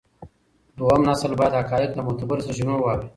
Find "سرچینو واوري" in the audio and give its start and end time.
2.45-3.07